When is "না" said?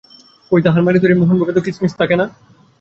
2.17-2.25